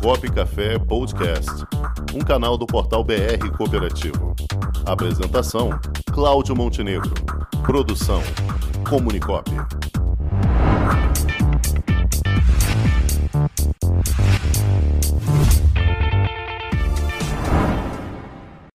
Comunicop 0.00 0.32
Café 0.32 0.78
Podcast, 0.78 1.50
um 2.14 2.20
canal 2.20 2.56
do 2.56 2.66
portal 2.66 3.04
BR 3.04 3.50
Cooperativo. 3.56 4.34
Apresentação: 4.86 5.70
Cláudio 6.12 6.56
Montenegro. 6.56 7.12
Produção: 7.62 8.22
Comunicop. 8.88 9.50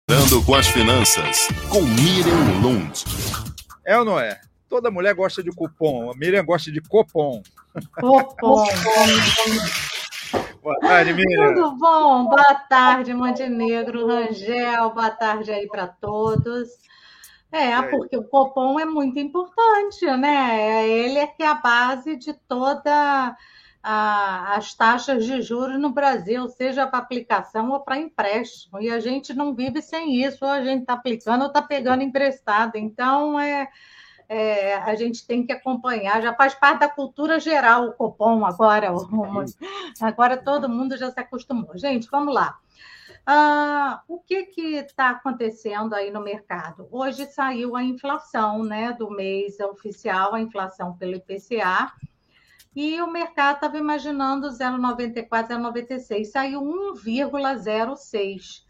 Dando 0.08 0.42
com 0.44 0.54
as 0.54 0.68
finanças, 0.68 1.48
com 1.68 1.82
Miriam 1.82 2.60
Lund. 2.62 3.04
É 3.84 3.98
ou 3.98 4.04
não 4.04 4.18
é? 4.18 4.40
Toda 4.68 4.90
mulher 4.90 5.14
gosta 5.14 5.42
de 5.42 5.50
cupom. 5.50 6.10
A 6.10 6.16
Miriam 6.16 6.44
gosta 6.44 6.70
de 6.70 6.80
copom. 6.80 7.42
Copom. 8.00 8.66
Boa 10.92 11.04
tarde, 11.04 11.14
Miriam. 11.14 11.54
Tudo 11.54 11.76
bom? 11.78 12.24
Boa 12.26 12.54
tarde, 12.54 13.14
Montenegro, 13.14 14.06
Rangel. 14.06 14.90
Boa 14.90 15.10
tarde 15.10 15.50
aí 15.50 15.66
para 15.66 15.86
todos. 15.86 16.68
É, 17.50 17.80
porque 17.80 18.14
o 18.14 18.24
Copom 18.24 18.78
é 18.78 18.84
muito 18.84 19.18
importante, 19.18 20.04
né? 20.18 20.86
Ele 20.86 21.18
é 21.18 21.26
que 21.26 21.42
é 21.42 21.46
a 21.46 21.54
base 21.54 22.16
de 22.16 22.34
toda 22.34 23.34
a, 23.82 24.54
as 24.54 24.74
taxas 24.74 25.24
de 25.24 25.40
juros 25.40 25.80
no 25.80 25.88
Brasil, 25.88 26.46
seja 26.50 26.86
para 26.86 26.98
aplicação 26.98 27.70
ou 27.70 27.80
para 27.80 27.96
empréstimo. 27.98 28.78
E 28.78 28.90
a 28.90 29.00
gente 29.00 29.32
não 29.32 29.54
vive 29.54 29.80
sem 29.80 30.22
isso, 30.22 30.44
ou 30.44 30.50
a 30.50 30.62
gente 30.62 30.82
está 30.82 30.92
aplicando 30.92 31.40
ou 31.40 31.48
está 31.48 31.62
pegando 31.62 32.02
emprestado. 32.02 32.76
Então, 32.76 33.40
é, 33.40 33.66
é, 34.32 34.76
a 34.76 34.94
gente 34.94 35.26
tem 35.26 35.44
que 35.44 35.52
acompanhar, 35.52 36.22
já 36.22 36.32
faz 36.32 36.54
parte 36.54 36.80
da 36.80 36.88
cultura 36.88 37.38
geral 37.38 37.88
o 37.88 37.92
Copom 37.92 38.46
agora. 38.46 38.90
Agora 40.00 40.38
todo 40.38 40.70
mundo 40.70 40.96
já 40.96 41.10
se 41.10 41.20
acostumou. 41.20 41.76
Gente, 41.76 42.08
vamos 42.10 42.32
lá. 42.32 42.58
Ah, 43.26 44.02
o 44.08 44.18
que 44.20 44.48
está 44.56 45.10
acontecendo 45.10 45.94
aí 45.94 46.10
no 46.10 46.22
mercado? 46.22 46.88
Hoje 46.90 47.26
saiu 47.26 47.76
a 47.76 47.82
inflação 47.82 48.64
né, 48.64 48.96
do 48.98 49.10
mês 49.10 49.60
oficial, 49.60 50.34
a 50.34 50.40
inflação 50.40 50.96
pelo 50.96 51.16
IPCA, 51.16 51.92
e 52.74 53.02
o 53.02 53.10
mercado 53.10 53.56
estava 53.56 53.76
imaginando 53.76 54.48
0,94, 54.48 55.28
0,96, 55.28 56.24
saiu 56.24 56.62
1,06. 56.62 58.62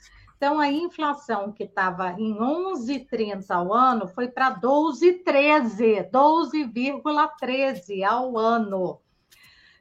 Então, 0.42 0.58
a 0.58 0.66
inflação 0.68 1.52
que 1.52 1.62
estava 1.62 2.14
em 2.18 2.36
11,30 2.36 3.48
ao 3.48 3.72
ano 3.72 4.08
foi 4.08 4.26
para 4.26 4.52
12,13, 4.52 6.10
12,13 6.10 8.02
ao 8.02 8.36
ano. 8.36 9.00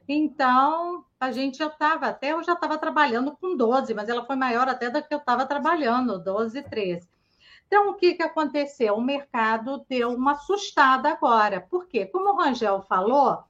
Então, 0.08 1.04
a 1.18 1.32
gente 1.32 1.58
já 1.58 1.66
estava, 1.66 2.06
até 2.06 2.32
eu 2.32 2.44
já 2.44 2.52
estava 2.52 2.78
trabalhando 2.78 3.36
com 3.36 3.56
12, 3.56 3.92
mas 3.92 4.08
ela 4.08 4.24
foi 4.24 4.36
maior 4.36 4.68
até 4.68 4.88
do 4.88 5.02
que 5.02 5.12
eu 5.12 5.18
estava 5.18 5.44
trabalhando, 5.46 6.22
12, 6.22 6.62
13. 6.62 7.08
Então, 7.66 7.90
o 7.90 7.94
que, 7.94 8.14
que 8.14 8.22
aconteceu? 8.22 8.94
O 8.94 9.02
mercado 9.02 9.84
deu 9.88 10.10
uma 10.10 10.34
assustada 10.34 11.08
agora. 11.08 11.60
Por 11.60 11.88
quê? 11.88 12.06
Como 12.06 12.30
o 12.30 12.36
Rangel 12.36 12.82
falou, 12.82 13.42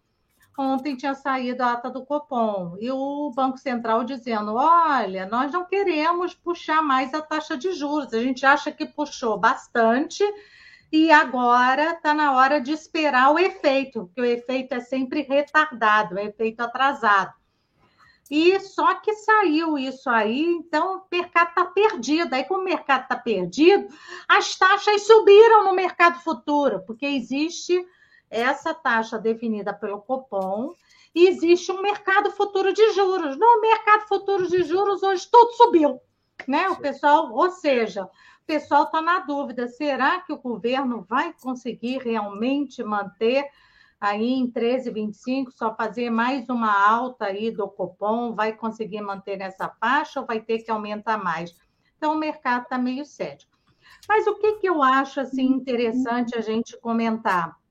Ontem 0.56 0.96
tinha 0.96 1.14
saído 1.14 1.62
a 1.62 1.72
ata 1.72 1.88
do 1.88 2.04
Copom 2.04 2.76
e 2.78 2.90
o 2.90 3.32
Banco 3.34 3.56
Central 3.56 4.04
dizendo: 4.04 4.54
olha, 4.54 5.26
nós 5.26 5.50
não 5.50 5.64
queremos 5.64 6.34
puxar 6.34 6.82
mais 6.82 7.14
a 7.14 7.22
taxa 7.22 7.56
de 7.56 7.72
juros, 7.72 8.12
a 8.12 8.20
gente 8.20 8.44
acha 8.44 8.70
que 8.70 8.84
puxou 8.84 9.38
bastante 9.38 10.22
e 10.92 11.10
agora 11.10 11.92
está 11.92 12.12
na 12.12 12.32
hora 12.32 12.60
de 12.60 12.70
esperar 12.70 13.32
o 13.32 13.38
efeito, 13.38 14.04
porque 14.04 14.20
o 14.20 14.24
efeito 14.26 14.74
é 14.74 14.80
sempre 14.80 15.22
retardado, 15.22 16.18
é 16.18 16.26
efeito 16.26 16.60
atrasado. 16.60 17.32
E 18.30 18.58
só 18.60 18.94
que 18.94 19.14
saiu 19.14 19.76
isso 19.76 20.08
aí, 20.08 20.42
então 20.42 20.98
o 20.98 21.02
mercado 21.10 21.48
está 21.48 21.64
perdido. 21.66 22.34
Aí, 22.34 22.44
como 22.44 22.60
o 22.60 22.64
mercado 22.64 23.02
está 23.02 23.16
perdido, 23.16 23.88
as 24.28 24.56
taxas 24.56 25.06
subiram 25.06 25.64
no 25.64 25.74
mercado 25.74 26.18
futuro, 26.20 26.82
porque 26.86 27.06
existe 27.06 27.86
essa 28.32 28.72
taxa 28.72 29.18
definida 29.18 29.74
pelo 29.74 30.00
Copom 30.00 30.72
e 31.14 31.28
existe 31.28 31.70
um 31.70 31.82
mercado 31.82 32.30
futuro 32.30 32.72
de 32.72 32.92
juros. 32.92 33.36
No 33.36 33.60
mercado 33.60 34.08
futuro 34.08 34.48
de 34.48 34.62
juros, 34.62 35.02
hoje 35.02 35.28
tudo 35.30 35.52
subiu. 35.52 36.00
Né? 36.48 36.68
O 36.70 36.76
pessoal, 36.76 37.30
ou 37.30 37.50
seja, 37.50 38.04
o 38.04 38.46
pessoal 38.46 38.84
está 38.84 39.02
na 39.02 39.20
dúvida: 39.20 39.68
será 39.68 40.20
que 40.22 40.32
o 40.32 40.38
governo 40.38 41.04
vai 41.08 41.34
conseguir 41.34 41.98
realmente 41.98 42.82
manter 42.82 43.44
aí 44.00 44.32
em 44.32 44.50
13,25, 44.50 45.50
só 45.52 45.76
fazer 45.76 46.10
mais 46.10 46.48
uma 46.48 46.72
alta 46.72 47.26
aí 47.26 47.50
do 47.50 47.68
Copom? 47.68 48.34
Vai 48.34 48.54
conseguir 48.54 49.02
manter 49.02 49.36
nessa 49.36 49.68
faixa 49.68 50.20
ou 50.20 50.26
vai 50.26 50.40
ter 50.40 50.60
que 50.60 50.70
aumentar 50.70 51.22
mais? 51.22 51.54
Então, 51.98 52.14
o 52.14 52.18
mercado 52.18 52.62
está 52.62 52.78
meio 52.78 53.04
cético. 53.04 53.52
Mas 54.08 54.26
o 54.26 54.34
que, 54.36 54.54
que 54.54 54.68
eu 54.68 54.82
acho 54.82 55.20
assim 55.20 55.46
interessante 55.46 56.36
a 56.36 56.40
gente 56.40 56.76
comentar? 56.80 57.61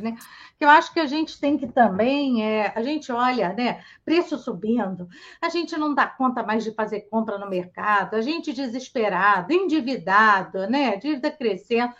Né? 0.00 0.16
Que 0.58 0.64
eu 0.64 0.68
acho 0.68 0.92
que 0.92 1.00
a 1.00 1.06
gente 1.06 1.38
tem 1.38 1.58
que 1.58 1.66
também, 1.66 2.42
é, 2.42 2.72
a 2.74 2.82
gente 2.82 3.12
olha, 3.12 3.52
né, 3.52 3.84
preço 4.04 4.38
subindo, 4.38 5.08
a 5.40 5.48
gente 5.48 5.76
não 5.76 5.94
dá 5.94 6.06
conta 6.06 6.42
mais 6.42 6.64
de 6.64 6.72
fazer 6.72 7.02
compra 7.02 7.38
no 7.38 7.48
mercado, 7.48 8.14
a 8.14 8.22
gente 8.22 8.52
desesperado, 8.52 9.52
endividado, 9.52 10.66
né, 10.68 10.96
dívida 10.96 11.30
crescendo. 11.30 11.92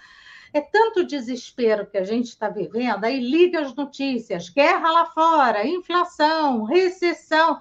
É 0.53 0.63
tanto 0.63 1.05
desespero 1.05 1.87
que 1.87 1.99
a 1.99 2.05
gente 2.05 2.29
está 2.29 2.49
vivendo, 2.49 3.05
aí 3.05 3.21
liga 3.21 3.61
as 3.61 3.75
notícias, 3.75 4.49
guerra 4.49 4.91
lá 4.91 5.07
fora, 5.07 5.67
inflação, 5.67 6.65
recessão. 6.65 7.61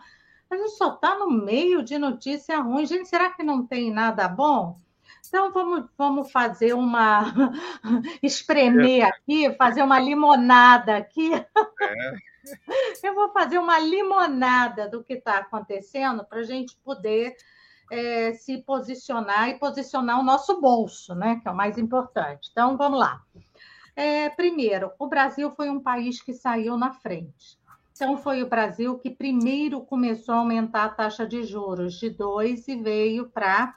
A 0.49 0.55
gente 0.55 0.71
só 0.71 0.93
está 0.93 1.19
no 1.19 1.29
meio 1.29 1.83
de 1.83 1.97
notícia 1.97 2.57
ruim. 2.61 2.85
Gente, 2.85 3.09
será 3.09 3.31
que 3.31 3.43
não 3.43 3.67
tem 3.67 3.91
nada 3.91 4.25
bom? 4.29 4.77
Então, 5.27 5.51
vamos, 5.51 5.85
vamos 5.97 6.31
fazer 6.31 6.73
uma. 6.73 7.21
espremer 8.23 9.01
é. 9.01 9.03
aqui, 9.03 9.53
fazer 9.55 9.81
uma 9.81 9.99
limonada 9.99 10.97
aqui. 10.97 11.33
É. 11.33 12.27
Eu 13.03 13.13
vou 13.13 13.29
fazer 13.31 13.59
uma 13.59 13.77
limonada 13.77 14.87
do 14.87 15.03
que 15.03 15.13
está 15.13 15.39
acontecendo 15.39 16.23
para 16.23 16.39
a 16.39 16.43
gente 16.43 16.77
poder 16.77 17.35
é, 17.91 18.33
se 18.33 18.59
posicionar 18.59 19.49
e 19.49 19.59
posicionar 19.59 20.19
o 20.19 20.23
nosso 20.23 20.59
bolso, 20.61 21.13
né? 21.13 21.39
Que 21.41 21.47
é 21.47 21.51
o 21.51 21.55
mais 21.55 21.77
importante. 21.77 22.49
Então, 22.51 22.77
vamos 22.77 22.99
lá. 22.99 23.21
É, 23.95 24.29
primeiro, 24.29 24.91
o 24.99 25.07
Brasil 25.07 25.51
foi 25.51 25.69
um 25.69 25.79
país 25.79 26.21
que 26.21 26.33
saiu 26.33 26.77
na 26.77 26.93
frente. 26.93 27.57
Então, 27.91 28.15
foi 28.17 28.43
o 28.43 28.47
Brasil 28.47 28.97
que 28.99 29.09
primeiro 29.09 29.81
começou 29.81 30.35
a 30.35 30.37
aumentar 30.37 30.85
a 30.85 30.89
taxa 30.89 31.25
de 31.25 31.43
juros 31.43 31.95
de 31.95 32.11
2 32.11 32.67
e 32.67 32.75
veio 32.75 33.27
para 33.29 33.75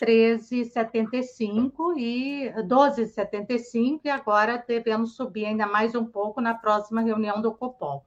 13,75 0.00 1.96
e 1.96 2.52
12,75 2.66 4.00
e 4.04 4.10
agora 4.10 4.62
devemos 4.66 5.14
subir 5.14 5.46
ainda 5.46 5.66
mais 5.66 5.94
um 5.94 6.04
pouco 6.04 6.40
na 6.40 6.54
próxima 6.54 7.00
reunião 7.00 7.40
do 7.40 7.52
Copom. 7.52 8.04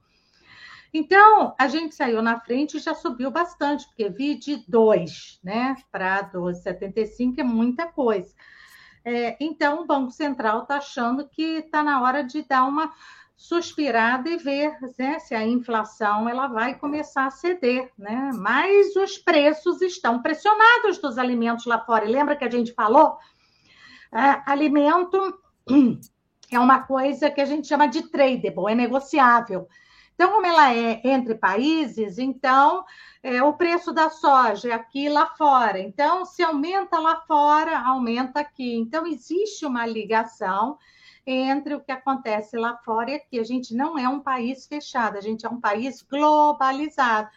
Então, 0.94 1.54
a 1.60 1.68
gente 1.68 1.94
saiu 1.94 2.22
na 2.22 2.40
frente 2.40 2.78
e 2.78 2.80
já 2.80 2.94
subiu 2.94 3.30
bastante, 3.30 3.86
porque 3.88 4.10
vi 4.10 4.36
de 4.36 4.64
2 4.68 5.42
né, 5.44 5.76
para 5.92 6.32
12,75 6.32 7.40
é 7.40 7.44
muita 7.44 7.86
coisa. 7.86 8.34
É, 9.04 9.36
então, 9.40 9.82
o 9.82 9.86
Banco 9.86 10.12
Central 10.12 10.64
está 10.64 10.78
achando 10.78 11.28
que 11.28 11.60
está 11.60 11.84
na 11.84 12.02
hora 12.02 12.24
de 12.24 12.42
dar 12.44 12.64
uma 12.64 12.92
suspirada 13.36 14.30
e 14.30 14.38
ver 14.38 14.78
né, 14.98 15.20
se 15.20 15.36
a 15.36 15.46
inflação 15.46 16.28
ela 16.30 16.48
vai 16.48 16.76
começar 16.78 17.26
a 17.26 17.32
ceder, 17.32 17.92
né? 17.98 18.32
Mas 18.34 18.96
os 18.96 19.18
preços 19.18 19.82
estão 19.82 20.22
pressionados 20.22 20.98
dos 21.00 21.18
alimentos 21.18 21.66
lá 21.66 21.80
fora. 21.80 22.06
E 22.06 22.12
lembra 22.12 22.36
que 22.36 22.46
a 22.46 22.50
gente 22.50 22.74
falou? 22.74 23.18
É, 24.14 24.42
alimento 24.50 25.18
é 26.50 26.60
uma 26.60 26.84
coisa 26.84 27.30
que 27.30 27.42
a 27.42 27.46
gente 27.46 27.68
chama 27.68 27.88
de 27.88 28.04
tradable, 28.04 28.72
é 28.72 28.76
negociável. 28.76 29.68
Então, 30.14 30.32
como 30.32 30.46
ela 30.46 30.74
é 30.74 31.02
entre 31.04 31.36
países, 31.36 32.18
então 32.18 32.86
é, 33.22 33.44
o 33.44 33.54
preço 33.54 33.92
da 33.92 34.10
soja 34.10 34.70
é 34.70 34.72
aqui 34.72 35.10
lá 35.10 35.26
fora. 35.36 35.78
Então, 35.78 36.24
se 36.24 36.42
aumenta 36.42 36.98
lá 37.00 37.18
fora, 37.28 37.78
aumenta 37.80 38.40
aqui. 38.40 38.78
Então, 38.78 39.06
existe 39.06 39.66
uma 39.66 39.86
ligação 39.86 40.78
entre 41.26 41.74
o 41.74 41.82
que 41.82 41.92
acontece 41.92 42.58
lá 42.58 42.78
fora 42.78 43.12
e 43.12 43.16
aqui. 43.16 43.40
A 43.40 43.44
gente 43.44 43.76
não 43.76 43.98
é 43.98 44.08
um 44.08 44.20
país 44.20 44.68
fechado, 44.68 45.18
a 45.18 45.22
gente 45.22 45.46
é 45.46 45.50
um 45.50 45.60
país 45.60 46.02
globalizado. 46.02 47.30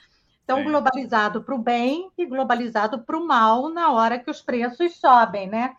Então, 0.44 0.58
é. 0.58 0.62
globalizado 0.64 1.42
para 1.42 1.54
o 1.54 1.58
bem 1.58 2.10
e 2.16 2.24
globalizado 2.24 3.00
para 3.00 3.18
o 3.18 3.26
mal 3.26 3.68
na 3.68 3.92
hora 3.92 4.18
que 4.18 4.30
os 4.30 4.40
preços 4.40 4.96
sobem, 4.96 5.48
né? 5.48 5.76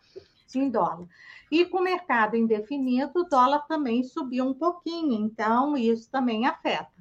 Em 0.56 0.70
dólar. 0.70 1.08
E 1.52 1.66
com 1.66 1.80
o 1.80 1.84
mercado 1.84 2.36
indefinido, 2.36 3.22
o 3.22 3.24
dólar 3.24 3.66
também 3.68 4.04
subiu 4.04 4.46
um 4.46 4.54
pouquinho, 4.54 5.26
então 5.26 5.76
isso 5.76 6.10
também 6.12 6.46
afeta. 6.46 6.99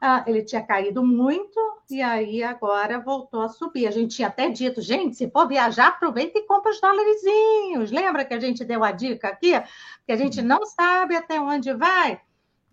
Ah, 0.00 0.24
ele 0.26 0.42
tinha 0.42 0.62
caído 0.62 1.04
muito 1.04 1.60
e 1.90 2.00
aí 2.00 2.42
agora 2.42 2.98
voltou 2.98 3.42
a 3.42 3.48
subir. 3.48 3.86
A 3.86 3.90
gente 3.90 4.16
tinha 4.16 4.28
até 4.28 4.48
dito, 4.48 4.80
gente, 4.80 5.14
se 5.14 5.30
for 5.30 5.46
viajar, 5.46 5.88
aproveita 5.88 6.38
e 6.38 6.46
compra 6.46 6.70
os 6.70 6.80
dólarzinhos. 6.80 7.90
Lembra 7.90 8.24
que 8.24 8.32
a 8.32 8.40
gente 8.40 8.64
deu 8.64 8.82
a 8.82 8.92
dica 8.92 9.28
aqui? 9.28 9.52
Que 10.06 10.12
a 10.12 10.16
gente 10.16 10.40
não 10.40 10.64
sabe 10.64 11.16
até 11.16 11.38
onde 11.38 11.74
vai, 11.74 12.20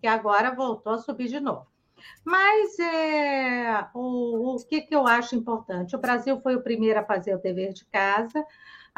e 0.02 0.06
agora 0.06 0.54
voltou 0.54 0.94
a 0.94 0.98
subir 0.98 1.28
de 1.28 1.38
novo. 1.40 1.66
Mas 2.24 2.78
é, 2.78 3.86
o, 3.94 4.54
o 4.54 4.66
que, 4.66 4.82
que 4.82 4.94
eu 4.94 5.06
acho 5.06 5.34
importante? 5.34 5.96
O 5.96 6.00
Brasil 6.00 6.40
foi 6.40 6.56
o 6.56 6.62
primeiro 6.62 7.00
a 7.00 7.04
fazer 7.04 7.34
o 7.34 7.42
dever 7.42 7.72
de 7.72 7.84
casa, 7.86 8.44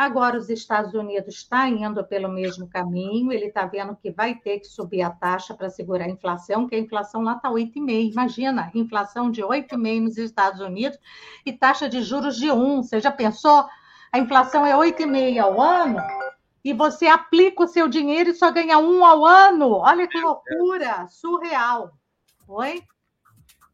agora 0.00 0.38
os 0.38 0.49
Estados 0.49 0.94
Unidos 0.94 1.35
está 1.35 1.69
indo 1.69 2.02
pelo 2.05 2.29
mesmo 2.29 2.67
caminho, 2.67 3.31
ele 3.31 3.47
está 3.47 3.67
vendo 3.67 3.94
que 3.94 4.11
vai 4.11 4.35
ter 4.35 4.61
que 4.61 4.67
subir 4.67 5.02
a 5.02 5.11
taxa 5.11 5.52
para 5.52 5.69
segurar 5.69 6.06
a 6.06 6.11
inflação, 6.11 6.67
que 6.67 6.75
a 6.75 6.79
inflação 6.79 7.23
lá 7.23 7.35
está 7.35 7.50
8,5%. 7.50 8.12
Imagina, 8.12 8.70
inflação 8.75 9.31
de 9.31 9.43
8,5% 9.43 10.00
nos 10.00 10.17
Estados 10.17 10.61
Unidos 10.61 10.99
e 11.44 11.52
taxa 11.52 11.87
de 11.87 12.00
juros 12.02 12.37
de 12.37 12.47
1%. 12.47 12.82
Você 12.82 12.99
já 12.99 13.12
pensou? 13.12 13.67
A 14.11 14.19
inflação 14.19 14.64
é 14.64 14.75
8,5% 14.75 15.38
ao 15.38 15.61
ano 15.61 15.99
e 16.64 16.73
você 16.73 17.06
aplica 17.06 17.64
o 17.64 17.69
seu 17.69 17.87
dinheiro 17.87 18.31
e 18.31 18.35
só 18.35 18.50
ganha 18.50 18.79
um 18.79 19.05
ao 19.05 19.26
ano. 19.26 19.70
Olha 19.73 20.08
que 20.08 20.19
loucura, 20.19 21.06
surreal. 21.08 21.93
Oi? 22.49 22.82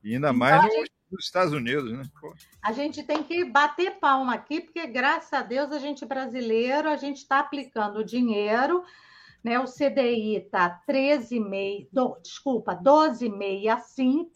E 0.03 0.15
ainda 0.15 0.33
mais 0.33 0.65
então, 0.65 0.96
nos 1.11 1.25
Estados 1.25 1.53
Unidos, 1.53 1.93
né? 1.93 2.03
Pô. 2.21 2.35
A 2.63 2.73
gente 2.73 3.03
tem 3.03 3.23
que 3.23 3.45
bater 3.45 3.99
palma 3.99 4.35
aqui, 4.35 4.61
porque 4.61 4.87
graças 4.87 5.33
a 5.33 5.43
Deus 5.43 5.71
a 5.73 5.79
gente 5.79 6.05
brasileiro, 6.05 6.89
a 6.89 6.97
gente 6.97 7.19
está 7.19 7.39
aplicando 7.39 8.05
dinheiro, 8.05 8.85
né? 9.43 9.59
O 9.59 9.65
CDI 9.65 10.37
está 10.37 10.83
13,5, 10.89 11.89
do, 11.93 12.19
desculpa, 12.23 12.75
12,65, 12.75 14.29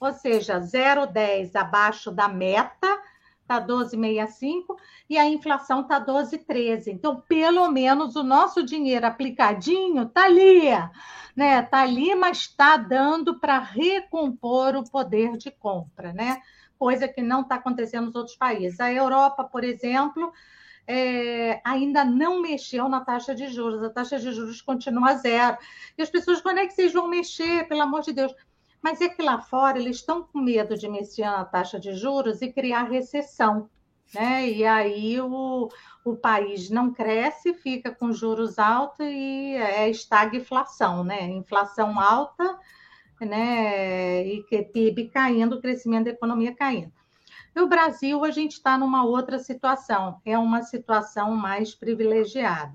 ou 0.00 0.12
seja, 0.12 0.60
0,10 0.60 1.54
abaixo 1.54 2.10
da 2.10 2.28
meta, 2.28 3.02
está 3.48 3.66
12,65 3.66 4.76
e 5.08 5.16
a 5.16 5.26
inflação 5.26 5.80
está 5.80 6.04
12,13. 6.04 6.88
Então, 6.88 7.20
pelo 7.26 7.70
menos 7.70 8.14
o 8.14 8.22
nosso 8.22 8.62
dinheiro 8.62 9.06
aplicadinho 9.06 10.02
está 10.02 10.24
ali, 10.24 10.68
né? 11.34 11.60
Está 11.60 11.80
ali, 11.80 12.14
mas 12.14 12.38
está 12.38 12.76
dando 12.76 13.40
para 13.40 13.58
recompor 13.58 14.76
o 14.76 14.88
poder 14.88 15.38
de 15.38 15.50
compra, 15.50 16.12
né? 16.12 16.42
Coisa 16.78 17.08
que 17.08 17.22
não 17.22 17.40
está 17.40 17.54
acontecendo 17.54 18.06
nos 18.06 18.14
outros 18.14 18.36
países. 18.36 18.78
A 18.78 18.92
Europa, 18.92 19.42
por 19.42 19.64
exemplo, 19.64 20.30
é, 20.86 21.60
ainda 21.64 22.04
não 22.04 22.40
mexeu 22.42 22.88
na 22.88 23.00
taxa 23.00 23.34
de 23.34 23.48
juros. 23.48 23.82
A 23.82 23.90
taxa 23.90 24.18
de 24.18 24.30
juros 24.30 24.60
continua 24.60 25.14
zero. 25.14 25.56
E 25.96 26.02
as 26.02 26.10
pessoas, 26.10 26.40
quando 26.40 26.58
é 26.58 26.66
que 26.66 26.74
vocês 26.74 26.92
vão 26.92 27.08
mexer? 27.08 27.66
Pelo 27.66 27.82
amor 27.82 28.02
de 28.02 28.12
Deus. 28.12 28.34
Mas 28.82 29.00
é 29.00 29.08
que 29.08 29.22
lá 29.22 29.40
fora 29.40 29.78
eles 29.78 29.96
estão 29.96 30.22
com 30.22 30.38
medo 30.38 30.76
de 30.76 30.88
mexer 30.88 31.24
na 31.24 31.44
taxa 31.44 31.78
de 31.78 31.92
juros 31.94 32.42
e 32.42 32.52
criar 32.52 32.84
recessão. 32.84 33.68
Né? 34.14 34.48
E 34.50 34.64
aí 34.64 35.20
o, 35.20 35.68
o 36.04 36.16
país 36.16 36.70
não 36.70 36.92
cresce, 36.92 37.52
fica 37.54 37.94
com 37.94 38.12
juros 38.12 38.58
altos 38.58 39.06
e 39.06 39.54
é 39.54 39.90
estagflação, 39.90 41.04
né? 41.04 41.24
Inflação 41.24 42.00
alta, 42.00 42.58
né? 43.20 44.26
E 44.26 44.42
que 44.44 44.62
PIB 44.62 45.10
caindo, 45.10 45.60
crescimento 45.60 46.04
da 46.04 46.10
economia 46.10 46.54
caindo. 46.54 46.92
No 47.54 47.66
Brasil, 47.66 48.24
a 48.24 48.30
gente 48.30 48.52
está 48.52 48.78
numa 48.78 49.04
outra 49.04 49.38
situação, 49.38 50.20
é 50.24 50.38
uma 50.38 50.62
situação 50.62 51.34
mais 51.34 51.74
privilegiada. 51.74 52.72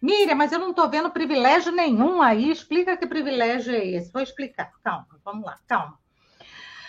Miriam, 0.00 0.34
mas 0.34 0.52
eu 0.52 0.58
não 0.58 0.70
estou 0.70 0.88
vendo 0.88 1.10
privilégio 1.10 1.72
nenhum 1.72 2.20
aí. 2.20 2.50
Explica 2.50 2.96
que 2.96 3.06
privilégio 3.06 3.74
é 3.74 3.84
esse. 3.84 4.12
Vou 4.12 4.22
explicar. 4.22 4.72
Calma, 4.82 5.06
vamos 5.24 5.44
lá, 5.44 5.58
calma. 5.66 5.98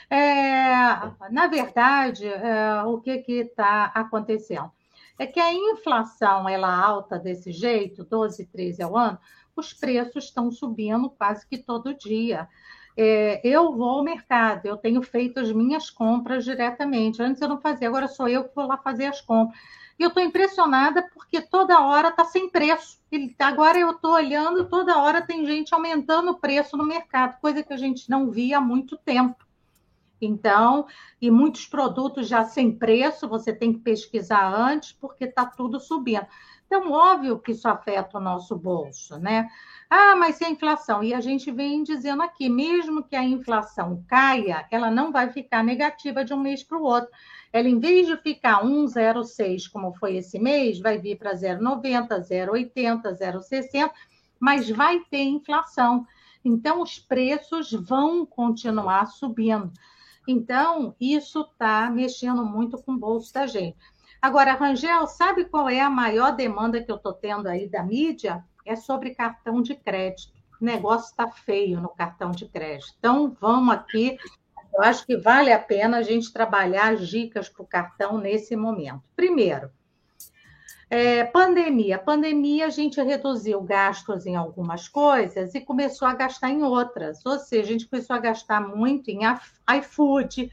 É, 0.10 0.72
na 1.32 1.48
verdade, 1.48 2.28
é, 2.28 2.84
o 2.84 3.00
que 3.00 3.24
está 3.28 3.86
acontecendo? 3.86 4.72
É 5.20 5.26
que 5.26 5.40
a 5.40 5.54
inflação 5.54 6.48
ela 6.48 6.74
alta 6.74 7.18
desse 7.18 7.52
jeito, 7.52 8.04
12, 8.04 8.46
13 8.46 8.84
ao 8.84 8.96
ano, 8.96 9.20
os 9.56 9.74
preços 9.74 10.26
estão 10.26 10.52
subindo 10.52 11.10
quase 11.10 11.46
que 11.48 11.58
todo 11.58 11.94
dia. 11.94 12.48
É, 12.96 13.42
eu 13.44 13.76
vou 13.76 13.90
ao 13.90 14.04
mercado, 14.04 14.66
eu 14.66 14.78
tenho 14.78 15.02
feito 15.02 15.40
as 15.40 15.52
minhas 15.52 15.90
compras 15.90 16.44
diretamente. 16.44 17.22
Antes 17.22 17.42
eu 17.42 17.50
não 17.50 17.60
fazia, 17.60 17.88
agora 17.88 18.08
sou 18.08 18.28
eu 18.28 18.46
que 18.46 18.56
vou 18.56 18.68
lá 18.68 18.78
fazer 18.78 19.06
as 19.06 19.22
compras. 19.22 19.60
E 20.00 20.04
eu 20.04 20.10
estou 20.10 20.22
impressionada 20.22 21.10
porque 21.14 21.42
toda 21.42 21.82
hora 21.82 22.10
está 22.10 22.24
sem 22.24 22.50
preço. 22.50 23.00
agora 23.40 23.80
eu 23.80 23.92
estou 23.92 24.12
olhando, 24.12 24.70
toda 24.70 24.98
hora 24.98 25.22
tem 25.22 25.46
gente 25.46 25.74
aumentando 25.74 26.32
o 26.32 26.40
preço 26.40 26.78
no 26.78 26.86
mercado, 26.86 27.40
coisa 27.42 27.64
que 27.64 27.74
a 27.74 27.78
gente 27.78 28.10
não 28.10 28.30
via 28.30 28.60
há 28.60 28.62
muito 28.62 28.96
tempo. 28.98 29.48
Então, 30.22 30.88
e 31.22 31.30
muitos 31.30 31.66
produtos 31.68 32.28
já 32.28 32.44
sem 32.44 32.72
preço, 32.72 33.28
você 33.28 33.54
tem 33.54 33.74
que 33.74 33.80
pesquisar 33.80 34.48
antes, 34.52 34.92
porque 34.92 35.26
está 35.26 35.46
tudo 35.46 35.80
subindo. 35.80 36.26
Então, 36.68 36.92
óbvio 36.92 37.40
que 37.40 37.54
isso 37.54 37.66
afeta 37.68 38.18
o 38.18 38.22
nosso 38.22 38.54
bolso, 38.58 39.18
né? 39.18 39.48
Ah, 39.90 40.18
mas 40.18 40.36
se 40.36 40.44
a 40.44 40.50
inflação, 40.50 41.02
e 41.02 41.14
a 41.14 41.22
gente 41.22 41.50
vem 41.50 41.82
dizendo 41.82 42.22
aqui, 42.22 42.50
mesmo 42.50 43.02
que 43.02 43.16
a 43.16 43.24
inflação 43.24 44.04
caia, 44.06 44.68
ela 44.70 44.92
não 44.92 45.10
vai 45.10 45.32
ficar 45.32 45.64
negativa 45.64 46.26
de 46.26 46.34
um 46.34 46.40
mês 46.40 46.62
para 46.62 46.78
o 46.78 46.84
outro. 46.84 47.10
Ela, 47.54 47.70
em 47.70 47.80
vez 47.80 48.06
de 48.06 48.18
ficar 48.18 48.66
1,06, 48.66 49.70
como 49.72 49.94
foi 49.94 50.18
esse 50.18 50.38
mês, 50.38 50.80
vai 50.80 50.98
vir 50.98 51.18
para 51.18 51.34
0,90, 51.34 52.20
0,80, 52.20 53.18
0,60, 53.18 53.90
mas 54.38 54.70
vai 54.70 55.00
ter 55.10 55.24
inflação. 55.24 56.06
Então, 56.44 56.82
os 56.82 57.00
preços 57.00 57.72
vão 57.72 58.26
continuar 58.26 59.06
subindo. 59.06 59.72
Então, 60.28 60.94
isso 61.00 61.42
está 61.42 61.90
mexendo 61.90 62.46
muito 62.46 62.78
com 62.84 62.92
o 62.92 63.00
bolso 63.00 63.34
da 63.34 63.48
gente. 63.48 63.78
Agora, 64.22 64.54
Rangel, 64.54 65.06
sabe 65.08 65.46
qual 65.46 65.70
é 65.70 65.80
a 65.80 65.90
maior 65.90 66.36
demanda 66.36 66.82
que 66.82 66.92
eu 66.92 66.96
estou 66.96 67.14
tendo 67.14 67.48
aí 67.48 67.70
da 67.70 67.84
mídia? 67.84 68.44
É 68.66 68.76
sobre 68.76 69.16
cartão 69.16 69.62
de 69.62 69.76
crédito. 69.76 70.34
O 70.60 70.66
negócio 70.66 71.12
está 71.12 71.28
feio 71.28 71.80
no 71.80 71.90
cartão 71.90 72.32
de 72.32 72.48
crédito. 72.48 72.94
Então, 72.98 73.36
vamos 73.40 73.76
aqui. 73.76 74.18
Eu 74.74 74.82
acho 74.84 75.06
que 75.06 75.16
vale 75.16 75.52
a 75.52 75.60
pena 75.60 75.98
a 75.98 76.04
gente 76.04 76.34
trabalhar 76.34 76.94
as 76.94 77.08
dicas 77.08 77.48
para 77.48 77.64
o 77.64 77.68
cartão 77.68 78.18
nesse 78.18 78.56
momento. 78.56 79.04
Primeiro, 79.16 79.72
é, 80.90 81.26
pandemia. 81.26 82.00
Pandemia, 82.00 82.68
a 82.68 82.70
gente 82.70 83.02
reduziu 83.02 83.62
gastos 83.62 84.26
em 84.26 84.36
algumas 84.36 84.88
coisas 84.88 85.54
e 85.54 85.62
começou 85.62 86.08
a 86.08 86.14
gastar 86.14 86.50
em 86.50 86.64
outras. 86.64 87.26
Ou 87.26 87.38
seja, 87.38 87.64
a 87.64 87.72
gente 87.74 87.88
começou 87.88 88.16
a 88.16 88.20
gastar 88.20 88.62
muito 88.62 89.10
em 89.10 89.20
iFood, 89.80 90.50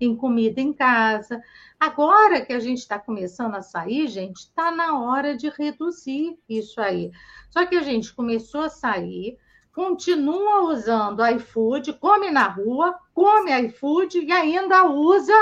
em 0.00 0.14
comida 0.14 0.60
em 0.60 0.72
casa. 0.72 1.42
Agora 1.78 2.44
que 2.44 2.52
a 2.52 2.60
gente 2.60 2.78
está 2.78 2.98
começando 2.98 3.54
a 3.54 3.62
sair, 3.62 4.08
gente, 4.08 4.38
está 4.38 4.70
na 4.70 4.98
hora 4.98 5.36
de 5.36 5.48
reduzir 5.48 6.38
isso 6.48 6.80
aí. 6.80 7.10
Só 7.50 7.66
que 7.66 7.76
a 7.76 7.82
gente 7.82 8.14
começou 8.14 8.62
a 8.62 8.68
sair, 8.68 9.38
continua 9.72 10.62
usando 10.72 11.26
iFood, 11.26 11.94
come 11.94 12.30
na 12.30 12.48
rua, 12.48 12.98
come 13.12 13.50
iFood 13.66 14.18
e 14.18 14.32
ainda 14.32 14.86
usa 14.86 15.34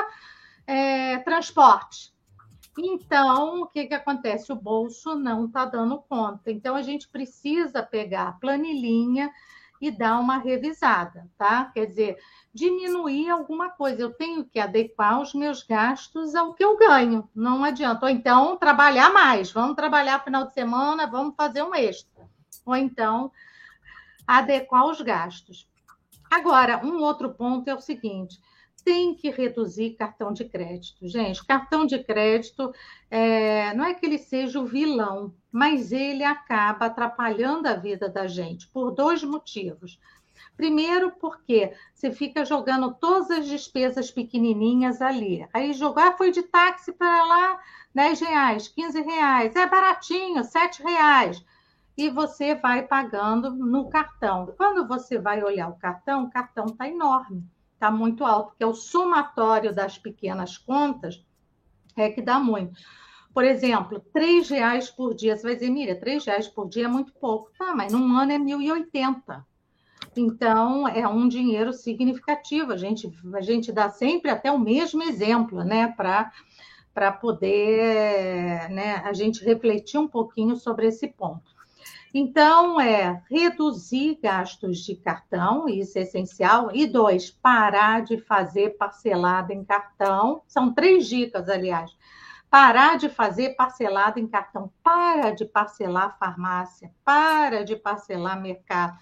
é, 0.67 1.19
transporte. 1.19 2.13
Então, 2.77 3.63
o 3.63 3.67
que, 3.67 3.87
que 3.87 3.95
acontece? 3.95 4.53
O 4.53 4.57
bolso 4.57 5.15
não 5.15 5.47
está 5.47 5.65
dando 5.65 5.99
conta. 6.09 6.51
Então, 6.51 6.75
a 6.75 6.83
gente 6.83 7.09
precisa 7.09 7.83
pegar 7.83 8.29
a 8.29 8.33
planilhinha 8.33 9.31
e 9.81 9.91
dar 9.91 10.19
uma 10.19 10.39
revisada, 10.39 11.29
tá? 11.37 11.67
Quer 11.67 11.87
dizer, 11.87 12.19
diminuir 12.53 13.29
alguma 13.29 13.71
coisa. 13.71 14.03
Eu 14.03 14.13
tenho 14.13 14.45
que 14.45 14.59
adequar 14.59 15.21
os 15.21 15.35
meus 15.35 15.63
gastos 15.63 16.35
ao 16.35 16.55
que 16.55 16.65
eu 16.65 16.77
ganho. 16.77 17.29
Não 17.35 17.65
adianta. 17.65 18.07
Ou 18.07 18.11
então, 18.11 18.57
trabalhar 18.57 19.13
mais. 19.13 19.51
Vamos 19.51 19.77
trabalhar 19.77 20.23
final 20.25 20.47
de 20.47 20.55
semana, 20.55 21.07
vamos 21.07 21.35
fazer 21.37 21.63
um 21.63 21.75
extra. 21.75 22.29
Ou 22.65 22.77
então, 22.77 23.31
adequar 24.27 24.87
os 24.87 25.01
gastos. 25.01 25.69
Agora, 26.31 26.85
um 26.85 27.03
outro 27.03 27.35
ponto 27.35 27.69
é 27.69 27.75
o 27.75 27.81
seguinte: 27.81 28.41
tem 28.85 29.15
que 29.15 29.31
reduzir 29.31 29.97
cartão 29.97 30.33
de 30.33 30.45
crédito. 30.45 31.09
Gente, 31.09 31.45
cartão 31.45 31.87
de 31.87 32.05
crédito 32.05 32.73
é, 33.11 33.73
não 33.75 33.85
é 33.85 33.95
que 33.95 34.05
ele 34.05 34.19
seja 34.19 34.61
o 34.61 34.67
vilão, 34.67 35.35
mas 35.51 35.91
ele 35.91 36.23
acaba 36.23 36.87
atrapalhando 36.87 37.67
a 37.67 37.75
vida 37.75 38.09
da 38.09 38.27
gente 38.27 38.69
por 38.69 38.91
dois 38.91 39.25
motivos. 39.25 39.99
Primeiro, 40.57 41.11
porque 41.13 41.73
você 41.95 42.13
fica 42.13 42.45
jogando 42.45 42.95
todas 42.95 43.31
as 43.31 43.47
despesas 43.47 44.11
pequenininhas 44.11 45.01
ali. 45.01 45.49
Aí 45.53 45.73
jogar 45.73 46.17
foi 46.17 46.31
de 46.31 46.43
táxi 46.43 46.93
para 46.93 47.25
lá, 47.25 47.61
10 47.95 48.21
reais, 48.21 48.69
15 48.69 49.01
reais, 49.01 49.57
é 49.57 49.67
baratinho, 49.67 50.45
7 50.45 50.83
reais. 50.83 51.45
E 51.97 52.11
você 52.11 52.55
vai 52.55 52.83
pagando 52.83 53.51
no 53.51 53.89
cartão. 53.89 54.53
Quando 54.57 54.87
você 54.87 55.19
vai 55.19 55.43
olhar 55.43 55.69
o 55.69 55.79
cartão, 55.79 56.25
o 56.25 56.31
cartão 56.31 56.67
está 56.67 56.89
enorme 56.89 57.45
está 57.75 57.91
muito 57.91 58.25
alto, 58.25 58.55
que 58.57 58.65
é 58.65 58.67
o 58.67 58.75
somatório 58.75 59.75
das 59.75 59.99
pequenas 59.99 60.57
contas, 60.57 61.25
é 61.97 62.09
que 62.11 62.23
dá 62.23 62.41
muito. 62.41 62.81
Por 63.33 63.45
exemplo, 63.45 64.01
três 64.13 64.49
reais 64.49 64.89
por 64.89 65.13
dia. 65.13 65.37
Você 65.37 65.43
vai 65.43 65.55
dizer, 65.55 65.71
mira, 65.71 65.97
três 65.97 66.25
reais 66.25 66.47
por 66.47 66.69
dia 66.69 66.85
é 66.85 66.89
muito 66.89 67.13
pouco. 67.15 67.51
Tá, 67.59 67.75
mas 67.75 67.93
num 67.93 68.17
ano 68.17 68.31
é 68.31 68.39
1.080. 68.39 69.45
Então, 70.17 70.87
é 70.87 71.07
um 71.09 71.27
dinheiro 71.27 71.73
significativo. 71.73 72.73
A 72.73 72.77
gente, 72.77 73.13
a 73.35 73.41
gente 73.41 73.73
dá 73.73 73.91
sempre 73.91 74.31
até 74.31 74.53
o 74.53 74.59
mesmo 74.59 75.03
exemplo, 75.03 75.65
né? 75.65 75.89
Para 75.89 77.13
poder 77.13 78.71
né, 78.71 79.03
a 79.05 79.13
gente 79.13 79.45
refletir 79.45 79.99
um 79.99 80.07
pouquinho 80.07 80.57
sobre 80.57 80.87
esse 80.87 81.09
ponto. 81.09 81.54
Então, 82.17 82.81
é 82.81 83.25
reduzir 83.29 84.21
gastos 84.23 84.79
de 84.79 84.95
cartão, 84.95 85.69
isso 85.69 85.99
é 85.99 86.03
essencial. 86.03 86.71
E 86.73 86.87
dois, 86.87 87.29
parar 87.29 88.05
de 88.05 88.19
fazer 88.19 88.77
parcelada 88.79 89.53
em 89.53 89.65
cartão. 89.65 90.41
São 90.47 90.73
três 90.73 91.09
dicas, 91.09 91.49
aliás. 91.49 91.91
Parar 92.49 92.97
de 92.99 93.09
fazer 93.09 93.57
parcelada 93.57 94.21
em 94.21 94.29
cartão. 94.29 94.73
Para 94.81 95.33
de 95.33 95.45
parcelar 95.45 96.17
farmácia. 96.17 96.95
Para 97.05 97.65
de 97.65 97.75
parcelar 97.75 98.41
mercado. 98.41 98.97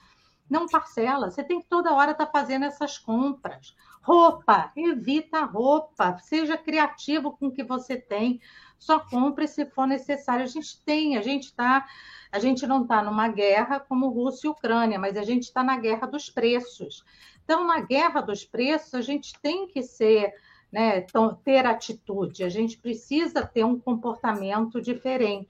Não 0.49 0.67
parcela. 0.67 1.31
Você 1.31 1.45
tem 1.45 1.61
que 1.61 1.69
toda 1.69 1.93
hora 1.93 2.13
estar 2.13 2.25
tá 2.25 2.33
fazendo 2.33 2.65
essas 2.65 2.97
compras. 2.97 3.77
Roupa, 4.01 4.73
evita 4.75 5.45
roupa. 5.45 6.17
Seja 6.17 6.57
criativo 6.57 7.37
com 7.37 7.49
o 7.49 7.53
que 7.53 7.63
você 7.63 7.95
tem. 7.95 8.41
Só 8.83 8.99
compre 8.99 9.47
se 9.47 9.65
for 9.67 9.87
necessário. 9.87 10.43
A 10.43 10.49
gente 10.49 10.83
tem, 10.83 11.17
a 11.17 11.23
gente 11.23 11.45
está 11.45 11.87
a 12.33 12.39
gente 12.39 12.67
não 12.67 12.83
está 12.83 13.03
numa 13.03 13.29
guerra 13.29 13.79
como 13.79 14.09
Rússia 14.09 14.49
e 14.49 14.51
Ucrânia, 14.51 14.99
mas 14.99 15.19
a 15.19 15.23
gente 15.23 15.43
está 15.43 15.63
na 15.63 15.77
guerra 15.77 16.07
dos 16.07 16.31
preços. 16.31 17.05
Então, 17.45 17.67
na 17.67 17.81
guerra 17.83 18.23
dos 18.23 18.43
preços, 18.43 18.95
a 18.95 19.03
gente 19.03 19.39
tem 19.43 19.69
que 19.69 19.83
ser, 19.83 20.33
né, 20.73 21.05
ter 21.45 21.67
atitude, 21.67 22.43
a 22.43 22.49
gente 22.49 22.79
precisa 22.79 23.47
ter 23.47 23.65
um 23.65 23.79
comportamento 23.79 24.81
diferente. 24.81 25.47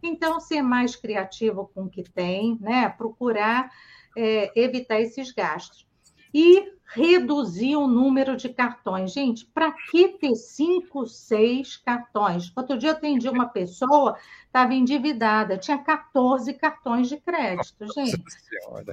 Então, 0.00 0.38
ser 0.38 0.62
mais 0.62 0.94
criativo 0.94 1.68
com 1.74 1.84
o 1.84 1.90
que 1.90 2.04
tem, 2.04 2.56
né, 2.60 2.88
procurar 2.88 3.68
é, 4.16 4.52
evitar 4.54 5.00
esses 5.00 5.32
gastos. 5.32 5.84
E 6.32 6.64
reduzir 6.92 7.76
o 7.76 7.86
número 7.86 8.36
de 8.36 8.48
cartões. 8.48 9.12
Gente, 9.12 9.46
para 9.46 9.70
que 9.72 10.08
ter 10.08 10.34
cinco, 10.34 11.06
seis 11.06 11.76
cartões? 11.76 12.52
Outro 12.56 12.76
dia 12.76 12.90
eu 12.90 12.94
atendi 12.94 13.28
uma 13.28 13.46
pessoa, 13.46 14.16
estava 14.44 14.74
endividada, 14.74 15.56
tinha 15.56 15.78
14 15.78 16.52
cartões 16.54 17.08
de 17.08 17.16
crédito, 17.16 17.86
gente. 17.94 18.22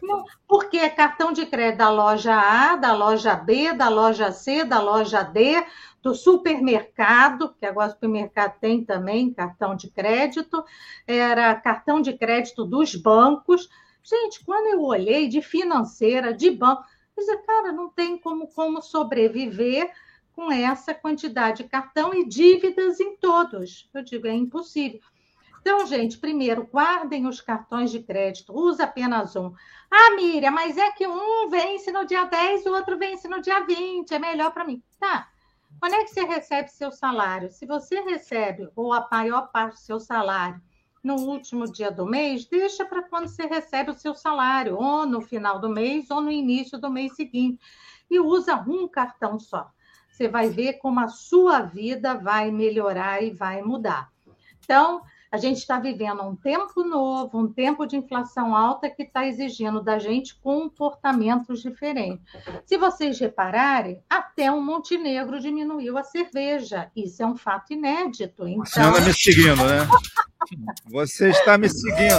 Não, 0.04 0.26
porque 0.48 0.78
é 0.78 0.90
cartão 0.90 1.32
de 1.32 1.46
crédito 1.48 1.80
da 1.80 1.90
loja 1.90 2.36
A, 2.36 2.76
da 2.76 2.94
loja 2.94 3.36
B, 3.36 3.74
da 3.74 3.90
loja 3.90 4.32
C, 4.32 4.64
da 4.64 4.80
loja 4.80 5.24
D, 5.24 5.66
do 6.04 6.14
supermercado, 6.14 7.56
que 7.60 7.66
agora 7.66 7.90
o 7.90 7.94
supermercado 7.94 8.60
tem 8.60 8.84
também 8.86 9.34
cartão 9.34 9.76
de 9.76 9.90
crédito, 9.90 10.64
era 11.08 11.56
cartão 11.56 12.00
de 12.00 12.14
crédito 12.14 12.64
dos 12.64 12.96
bancos. 12.96 13.68
Gente, 14.04 14.46
quando 14.46 14.68
eu 14.68 14.84
olhei 14.84 15.28
de 15.28 15.42
financeira, 15.42 16.32
de 16.32 16.52
banco, 16.52 16.86
dizer, 17.22 17.38
cara, 17.46 17.72
não 17.72 17.90
tem 17.90 18.18
como, 18.18 18.48
como 18.48 18.82
sobreviver 18.82 19.92
com 20.34 20.52
essa 20.52 20.94
quantidade 20.94 21.64
de 21.64 21.70
cartão 21.70 22.14
e 22.14 22.28
dívidas 22.28 23.00
em 23.00 23.16
todos. 23.18 23.90
Eu 23.94 24.04
digo, 24.04 24.28
é 24.28 24.34
impossível. 24.34 25.00
Então, 25.60 25.86
gente, 25.86 26.18
primeiro, 26.18 26.66
guardem 26.66 27.28
os 27.28 27.42
cartões 27.42 27.92
de 27.92 28.02
crédito, 28.02 28.54
usa 28.54 28.86
apenas 28.86 29.36
um. 29.36 29.54
Ah, 29.92 30.16
Miriam, 30.16 30.52
mas 30.52 30.78
é 30.78 30.92
que 30.92 31.06
um 31.06 31.50
vence 31.50 31.92
no 31.92 32.06
dia 32.06 32.24
10 32.24 32.66
e 32.66 32.70
o 32.70 32.74
outro 32.74 32.98
vence 32.98 33.28
no 33.28 33.42
dia 33.42 33.60
20, 33.62 34.14
é 34.14 34.20
melhor 34.20 34.54
para 34.54 34.64
mim. 34.64 34.82
Tá. 35.00 35.28
Quando 35.80 35.94
é 35.94 36.04
que 36.04 36.10
você 36.10 36.24
recebe 36.24 36.70
seu 36.70 36.92
salário? 36.92 37.52
Se 37.52 37.66
você 37.66 38.00
recebe, 38.02 38.70
ou 38.76 38.94
a 38.94 39.08
maior 39.12 39.52
parte 39.52 39.74
do 39.74 39.80
seu 39.80 40.00
salário, 40.00 40.62
no 41.04 41.16
último 41.16 41.72
dia 41.72 41.92
do 41.92 42.06
mês, 42.06 42.46
deixa 42.46 42.86
para 42.86 43.04
quando 43.04 43.28
você 43.28 43.46
recebe 43.46 43.92
o 43.92 43.98
seu 43.98 44.14
salário, 44.14 44.76
ou 44.76 45.06
no 45.06 45.22
final 45.22 45.60
do 45.60 45.70
mês, 45.70 46.10
ou 46.10 46.22
no 46.22 46.32
início 46.32 46.78
do 46.78 46.90
mês 46.90 47.16
seguinte. 47.16 47.60
E 48.10 48.20
usa 48.20 48.56
um 48.68 48.88
cartão 48.88 49.40
só. 49.40 49.72
Você 50.10 50.28
vai 50.28 50.50
ver 50.50 50.74
como 50.74 51.00
a 51.00 51.08
sua 51.08 51.62
vida 51.62 52.16
vai 52.16 52.50
melhorar 52.50 53.22
e 53.22 53.32
vai 53.32 53.62
mudar. 53.62 54.12
Então, 54.64 55.04
a 55.32 55.38
gente 55.38 55.58
está 55.58 55.80
vivendo 55.80 56.22
um 56.24 56.36
tempo 56.36 56.84
novo, 56.84 57.38
um 57.38 57.52
tempo 57.52 57.86
de 57.86 57.98
inflação 57.98 58.56
alta 58.56 58.90
que 58.90 59.04
está 59.04 59.26
exigindo 59.26 59.82
da 59.82 60.00
gente 60.00 60.36
comportamentos 60.36 61.62
diferentes. 61.62 62.26
Se 62.66 62.78
vocês 62.78 63.20
repararem, 63.20 64.02
até 64.10 64.52
o 64.52 64.62
Montenegro 64.62 65.40
diminuiu 65.40 65.98
a 65.98 66.04
cerveja. 66.04 66.90
Isso 66.96 67.22
é 67.22 67.26
um 67.26 67.36
fato 67.36 67.74
inédito. 67.74 68.48
Então... 68.48 68.66
Você 68.66 68.80
anda 68.80 69.02
me 69.02 69.14
seguindo, 69.14 69.64
né? 69.66 69.88
Você 70.86 71.30
está 71.30 71.58
me 71.58 71.70
seguindo. 71.70 72.18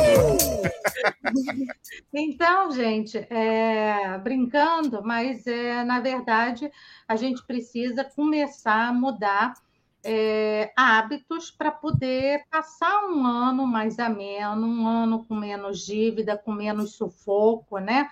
Então, 2.12 2.71
gente, 2.73 3.19
é, 3.31 4.19
brincando, 4.19 5.03
mas 5.03 5.47
é, 5.47 5.85
na 5.85 6.00
verdade 6.00 6.71
a 7.07 7.17
gente 7.17 7.45
precisa 7.47 8.05
começar 8.05 8.88
a 8.88 8.93
mudar 8.93 9.55
é, 10.11 10.73
hábitos 10.75 11.50
para 11.50 11.71
poder 11.71 12.47
passar 12.50 13.05
um 13.05 13.27
ano 13.27 13.67
mais 13.67 13.99
ameno, 13.99 14.67
um 14.67 14.87
ano 14.87 15.27
com 15.27 15.35
menos 15.35 15.85
dívida, 15.85 16.35
com 16.35 16.50
menos 16.50 16.95
sufoco, 16.95 17.77
né? 17.77 18.09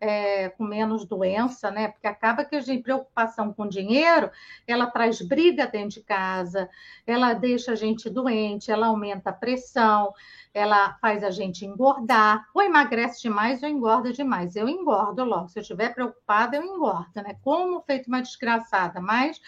É, 0.00 0.50
com 0.50 0.62
menos 0.62 1.04
doença, 1.04 1.68
né? 1.68 1.88
Porque 1.88 2.06
acaba 2.06 2.44
que 2.44 2.54
a 2.54 2.60
gente 2.60 2.84
preocupação 2.84 3.52
com 3.52 3.66
dinheiro, 3.66 4.30
ela 4.68 4.86
traz 4.86 5.20
briga 5.20 5.66
dentro 5.66 6.00
de 6.00 6.02
casa, 6.02 6.70
ela 7.04 7.34
deixa 7.34 7.72
a 7.72 7.76
gente 7.76 8.08
doente, 8.08 8.70
ela 8.70 8.86
aumenta 8.86 9.30
a 9.30 9.32
pressão, 9.32 10.12
ela 10.54 10.94
faz 11.00 11.24
a 11.24 11.30
gente 11.30 11.64
engordar, 11.64 12.46
ou 12.54 12.62
emagrece 12.62 13.22
demais 13.22 13.64
ou 13.64 13.68
engorda 13.68 14.12
demais. 14.12 14.54
Eu 14.54 14.68
engordo 14.68 15.24
logo, 15.24 15.48
se 15.48 15.58
eu 15.58 15.62
estiver 15.62 15.92
preocupada, 15.92 16.56
eu 16.56 16.62
engordo, 16.62 17.10
né? 17.16 17.36
Como 17.42 17.82
feito 17.82 18.06
uma 18.06 18.22
desgraçada, 18.22 19.00
mas 19.00 19.40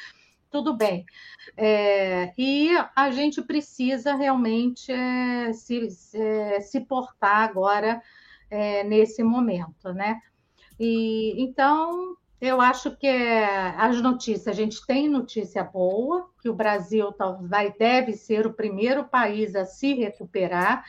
tudo 0.55 0.73
bem. 0.73 1.05
É, 1.57 2.33
e 2.39 2.71
a 2.95 3.11
gente 3.11 3.43
precisa 3.43 4.15
realmente 4.15 4.93
é, 4.93 5.53
se, 5.53 5.89
é, 6.15 6.61
se 6.61 6.81
portar 6.83 7.43
agora 7.43 8.01
é, 8.49 8.85
nesse 8.85 9.21
momento, 9.25 9.93
né? 9.93 10.21
E 10.79 11.35
então 11.43 12.17
eu 12.41 12.61
acho 12.61 12.97
que 12.97 13.09
é, 13.09 13.75
as 13.77 14.01
notícias, 14.01 14.47
a 14.47 14.53
gente 14.53 14.87
tem 14.87 15.09
notícia 15.09 15.65
boa, 15.65 16.31
que 16.41 16.49
o 16.49 16.55
Brasil 16.55 17.13
vai, 17.49 17.75
deve 17.77 18.13
ser 18.13 18.47
o 18.47 18.55
primeiro 18.55 19.03
país 19.07 19.57
a 19.57 19.65
se 19.65 19.93
recuperar 19.93 20.85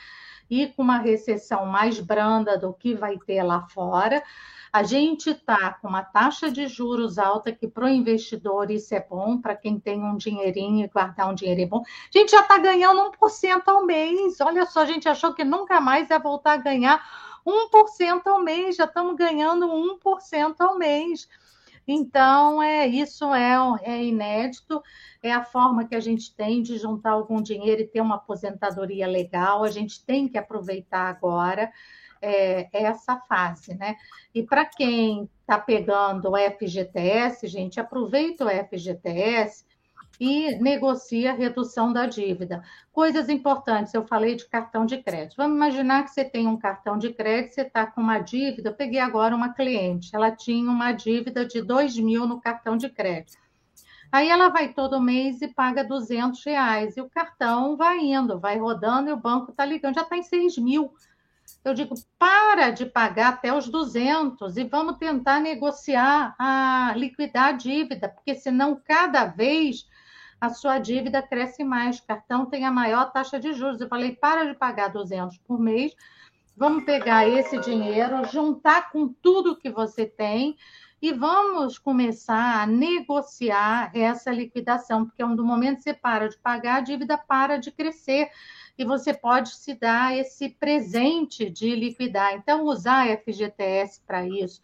e 0.49 0.67
com 0.67 0.81
uma 0.81 0.97
recessão 0.97 1.65
mais 1.65 1.99
branda 1.99 2.57
do 2.57 2.73
que 2.73 2.93
vai 2.93 3.17
ter 3.17 3.43
lá 3.43 3.61
fora. 3.67 4.23
A 4.71 4.83
gente 4.83 5.29
está 5.29 5.73
com 5.75 5.87
uma 5.87 6.03
taxa 6.03 6.51
de 6.51 6.67
juros 6.67 7.17
alta, 7.17 7.51
que 7.51 7.65
para 7.65 7.85
o 7.85 7.87
investidor 7.87 8.69
isso 8.69 8.93
é 8.93 8.99
bom, 8.99 9.39
para 9.39 9.55
quem 9.55 9.79
tem 9.79 10.03
um 10.03 10.17
dinheirinho 10.17 10.83
e 10.83 10.89
guardar 10.89 11.29
um 11.29 11.33
dinheiro 11.33 11.61
é 11.61 11.65
bom. 11.65 11.81
A 11.81 12.17
gente 12.17 12.31
já 12.31 12.41
está 12.41 12.57
ganhando 12.57 13.09
1% 13.11 13.61
ao 13.67 13.85
mês. 13.85 14.41
Olha 14.41 14.65
só, 14.65 14.81
a 14.81 14.85
gente 14.85 15.07
achou 15.07 15.33
que 15.33 15.45
nunca 15.45 15.79
mais 15.79 16.09
ia 16.09 16.19
voltar 16.19 16.53
a 16.53 16.57
ganhar 16.57 17.01
1% 17.45 18.21
ao 18.25 18.41
mês, 18.41 18.75
já 18.75 18.85
estamos 18.85 19.15
ganhando 19.15 19.65
1% 19.65 20.55
ao 20.59 20.77
mês. 20.77 21.29
Então, 21.87 22.61
é 22.61 22.87
isso 22.87 23.33
é, 23.33 23.55
é 23.83 24.03
inédito, 24.03 24.81
é 25.21 25.31
a 25.31 25.43
forma 25.43 25.85
que 25.85 25.95
a 25.95 25.99
gente 25.99 26.33
tem 26.33 26.61
de 26.61 26.77
juntar 26.77 27.11
algum 27.11 27.41
dinheiro 27.41 27.81
e 27.81 27.87
ter 27.87 28.01
uma 28.01 28.15
aposentadoria 28.15 29.07
legal. 29.07 29.63
A 29.63 29.69
gente 29.69 30.03
tem 30.03 30.27
que 30.27 30.37
aproveitar 30.37 31.09
agora 31.09 31.71
é, 32.21 32.67
essa 32.73 33.17
fase, 33.17 33.75
né? 33.75 33.95
E 34.33 34.41
para 34.41 34.65
quem 34.65 35.29
está 35.41 35.59
pegando 35.59 36.31
o 36.31 36.37
FGTS, 36.37 37.47
gente, 37.47 37.79
aproveita 37.79 38.45
o 38.45 38.49
FGTS 38.49 39.65
e 40.19 40.55
negocia 40.55 41.31
a 41.31 41.35
redução 41.35 41.91
da 41.91 42.05
dívida. 42.05 42.63
Coisas 42.91 43.29
importantes, 43.29 43.93
eu 43.93 44.05
falei 44.07 44.35
de 44.35 44.47
cartão 44.47 44.85
de 44.85 44.97
crédito. 44.97 45.37
Vamos 45.37 45.55
imaginar 45.55 46.03
que 46.03 46.11
você 46.11 46.23
tem 46.23 46.47
um 46.47 46.57
cartão 46.57 46.97
de 46.97 47.11
crédito, 47.13 47.55
você 47.55 47.61
está 47.61 47.85
com 47.85 48.01
uma 48.01 48.19
dívida. 48.19 48.69
Eu 48.69 48.73
peguei 48.73 48.99
agora 48.99 49.35
uma 49.35 49.53
cliente, 49.53 50.15
ela 50.15 50.31
tinha 50.31 50.69
uma 50.69 50.91
dívida 50.91 51.45
de 51.45 51.61
2 51.61 51.97
mil 51.99 52.25
no 52.25 52.39
cartão 52.39 52.77
de 52.77 52.89
crédito. 52.89 53.43
Aí 54.11 54.29
ela 54.29 54.49
vai 54.49 54.71
todo 54.71 55.01
mês 55.01 55.41
e 55.41 55.47
paga 55.47 55.83
200 55.83 56.41
reais, 56.45 56.95
e 56.95 57.01
o 57.01 57.09
cartão 57.09 57.75
vai 57.75 57.99
indo, 57.99 58.39
vai 58.39 58.57
rodando, 58.57 59.09
e 59.09 59.13
o 59.13 59.17
banco 59.17 59.51
está 59.51 59.65
ligando, 59.65 59.95
já 59.95 60.03
está 60.03 60.15
em 60.15 60.23
6 60.23 60.57
mil. 60.57 60.93
Eu 61.63 61.73
digo, 61.73 61.95
para 62.17 62.69
de 62.69 62.85
pagar 62.85 63.29
até 63.29 63.53
os 63.53 63.67
200 63.67 64.55
e 64.55 64.63
vamos 64.63 64.97
tentar 64.97 65.39
negociar 65.39 66.35
a 66.39 66.93
liquidar 66.95 67.49
a 67.49 67.51
dívida, 67.51 68.07
porque 68.07 68.35
senão 68.35 68.79
cada 68.85 69.25
vez 69.25 69.85
a 70.45 70.49
sua 70.49 70.77
dívida 70.77 71.21
cresce 71.21 71.63
mais. 71.63 71.99
Cartão 71.99 72.45
tem 72.45 72.65
a 72.65 72.71
maior 72.71 73.11
taxa 73.11 73.39
de 73.39 73.53
juros. 73.53 73.81
Eu 73.81 73.87
falei, 73.87 74.15
para 74.15 74.45
de 74.45 74.53
pagar 74.53 74.89
200 74.89 75.37
por 75.39 75.59
mês, 75.59 75.95
vamos 76.55 76.85
pegar 76.85 77.27
esse 77.27 77.59
dinheiro, 77.59 78.23
juntar 78.25 78.91
com 78.91 79.07
tudo 79.07 79.57
que 79.57 79.69
você 79.69 80.05
tem 80.05 80.55
e 81.01 81.11
vamos 81.11 81.77
começar 81.77 82.61
a 82.61 82.65
negociar 82.65 83.91
essa 83.93 84.31
liquidação, 84.31 85.05
porque 85.05 85.23
no 85.23 85.43
momento 85.43 85.77
que 85.77 85.83
você 85.83 85.93
para 85.93 86.29
de 86.29 86.37
pagar, 86.37 86.77
a 86.77 86.81
dívida 86.81 87.17
para 87.17 87.57
de 87.57 87.71
crescer 87.71 88.29
e 88.77 88.83
você 88.83 89.13
pode 89.13 89.49
se 89.55 89.73
dar 89.73 90.15
esse 90.15 90.49
presente 90.49 91.49
de 91.49 91.75
liquidar. 91.75 92.33
Então, 92.33 92.65
usar 92.65 93.07
FGTS 93.17 94.01
para 94.05 94.25
isso, 94.27 94.61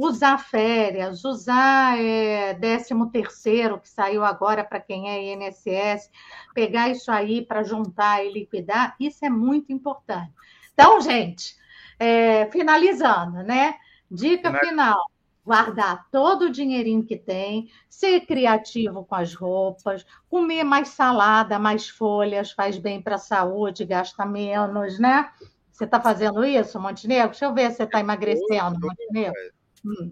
usar 0.00 0.38
férias, 0.38 1.24
usar 1.24 1.98
é, 1.98 2.54
13 2.54 2.94
terceiro, 3.12 3.78
que 3.78 3.88
saiu 3.88 4.24
agora 4.24 4.64
para 4.64 4.80
quem 4.80 5.10
é 5.10 5.34
INSS, 5.34 6.10
pegar 6.54 6.88
isso 6.88 7.10
aí 7.12 7.44
para 7.44 7.62
juntar 7.62 8.24
e 8.24 8.32
liquidar, 8.32 8.96
isso 8.98 9.24
é 9.24 9.28
muito 9.28 9.72
importante. 9.72 10.32
Então, 10.72 11.00
gente, 11.02 11.54
é, 11.98 12.46
finalizando, 12.50 13.42
né? 13.42 13.74
Dica 14.10 14.58
final: 14.58 15.10
guardar 15.44 16.08
todo 16.10 16.46
o 16.46 16.50
dinheirinho 16.50 17.04
que 17.04 17.16
tem, 17.16 17.70
ser 17.88 18.22
criativo 18.22 19.04
com 19.04 19.14
as 19.14 19.34
roupas, 19.34 20.06
comer 20.30 20.64
mais 20.64 20.88
salada, 20.88 21.58
mais 21.58 21.90
folhas, 21.90 22.52
faz 22.52 22.78
bem 22.78 23.02
para 23.02 23.16
a 23.16 23.18
saúde, 23.18 23.84
gasta 23.84 24.24
menos, 24.24 24.98
né? 24.98 25.30
Você 25.70 25.84
está 25.84 26.00
fazendo 26.00 26.42
isso, 26.42 26.80
Montenegro? 26.80 27.30
Deixa 27.30 27.44
eu 27.44 27.54
ver 27.54 27.70
se 27.70 27.76
você 27.78 27.82
está 27.84 28.00
emagrecendo, 28.00 28.80
Montenegro. 28.80 29.59
Hum. 29.84 30.10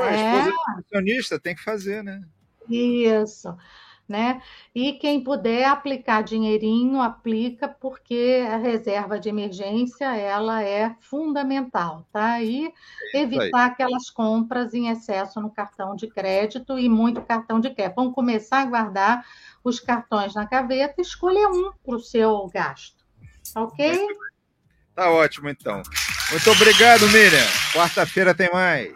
A 0.00 0.14
esposa 0.14 0.50
é... 0.50 0.76
nutricionista 0.76 1.40
tem 1.40 1.54
que 1.54 1.62
fazer, 1.62 2.02
né? 2.02 2.22
Isso 2.68 3.56
né? 4.08 4.40
E 4.74 4.94
quem 4.94 5.22
puder 5.22 5.66
aplicar 5.66 6.22
dinheirinho, 6.22 7.00
aplica, 7.00 7.68
porque 7.68 8.42
a 8.50 8.56
reserva 8.56 9.20
de 9.20 9.28
emergência 9.28 10.16
ela 10.16 10.62
é 10.62 10.96
fundamental, 11.00 12.06
tá? 12.10 12.42
E 12.42 12.72
evitar 13.14 13.66
aquelas 13.66 14.08
compras 14.08 14.72
em 14.72 14.88
excesso 14.88 15.40
no 15.40 15.50
cartão 15.50 15.94
de 15.94 16.08
crédito 16.08 16.78
e 16.78 16.88
muito 16.88 17.20
cartão 17.20 17.60
de 17.60 17.68
crédito. 17.68 17.96
Vamos 17.96 18.14
começar 18.14 18.62
a 18.62 18.66
guardar 18.66 19.26
os 19.62 19.78
cartões 19.78 20.34
na 20.34 20.46
gaveta, 20.46 21.02
escolher 21.02 21.46
um 21.46 21.70
para 21.84 21.96
o 21.96 22.00
seu 22.00 22.46
gasto, 22.48 23.04
ok? 23.54 24.06
Tá 24.98 25.12
ótimo, 25.12 25.48
então. 25.48 25.80
Muito 26.32 26.50
obrigado, 26.50 27.06
Miriam. 27.10 27.46
Quarta-feira 27.72 28.34
tem 28.34 28.50
mais. 28.52 28.92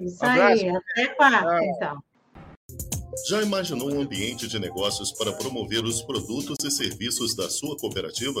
Isso 0.00 0.24
um 0.24 0.26
aí, 0.26 0.66
até 0.66 1.08
quarta, 1.08 1.62
então. 1.62 2.02
Já 3.28 3.42
imaginou 3.42 3.92
um 3.92 4.00
ambiente 4.00 4.48
de 4.48 4.58
negócios 4.58 5.12
para 5.12 5.30
promover 5.30 5.84
os 5.84 6.00
produtos 6.00 6.56
e 6.64 6.70
serviços 6.70 7.36
da 7.36 7.50
sua 7.50 7.76
cooperativa? 7.76 8.40